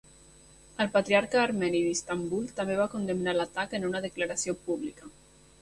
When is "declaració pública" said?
4.07-5.17